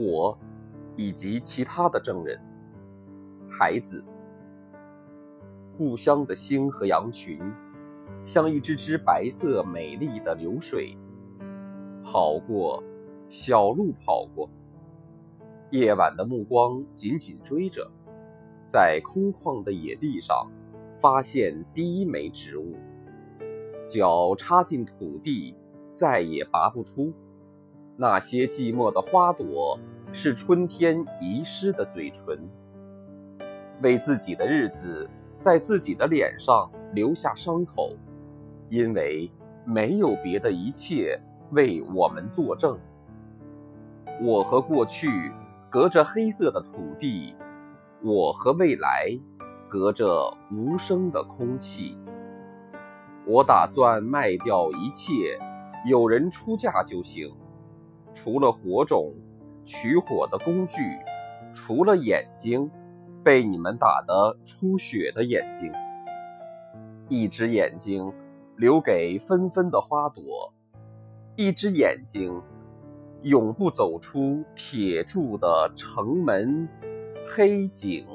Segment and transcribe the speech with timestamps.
[0.00, 0.38] 我
[0.96, 2.40] 以及其他的证人。
[3.50, 4.02] 孩子，
[5.76, 7.38] 故乡的星和羊群，
[8.24, 10.96] 像一只只白色美丽的流水，
[12.02, 12.82] 跑过，
[13.28, 14.48] 小路跑过。
[15.70, 17.90] 夜晚的目光紧紧追着，
[18.66, 20.50] 在空旷的野地上，
[20.96, 22.74] 发现第一枚植物，
[23.86, 25.54] 脚插进土地，
[25.92, 27.12] 再也拔不出。
[28.00, 29.78] 那些寂寞的花朵，
[30.10, 32.48] 是春天遗失的嘴唇。
[33.82, 35.06] 为自己的日子，
[35.38, 37.94] 在自己的脸上留下伤口，
[38.70, 39.30] 因为
[39.66, 42.78] 没有别的一切为我们作证。
[44.22, 45.30] 我和过去
[45.68, 47.34] 隔着黑色的土地，
[48.02, 49.10] 我和未来
[49.68, 51.98] 隔着无声的空气。
[53.26, 55.38] 我打算卖掉一切，
[55.86, 57.30] 有人出价就行。
[58.14, 59.14] 除了火种，
[59.64, 60.78] 取火的工具；
[61.54, 62.70] 除了眼睛，
[63.24, 65.72] 被你们打得出血的眼睛。
[67.08, 68.12] 一只眼睛
[68.56, 70.52] 留给纷纷的花朵，
[71.36, 72.40] 一只眼睛
[73.22, 76.68] 永不走出铁铸的城门
[77.28, 78.06] 黑井。